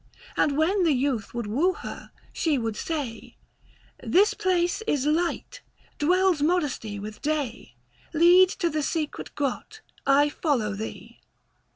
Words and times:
And 0.35 0.57
when 0.57 0.83
the 0.83 0.93
youth 0.93 1.35
would 1.35 1.45
woo 1.45 1.73
her, 1.73 2.09
she 2.33 2.57
would 2.57 2.75
say, 2.75 3.37
"This 4.01 4.33
place 4.33 4.81
is 4.87 5.05
light, 5.05 5.61
dwells 5.99 6.41
modesty 6.41 6.97
with 6.97 7.21
day: 7.21 7.75
130 8.13 8.17
Lead 8.19 8.49
to 8.49 8.69
the 8.71 8.81
secret 8.81 9.35
grot, 9.35 9.81
I 10.07 10.29
follow 10.29 10.73
thee." 10.73 11.19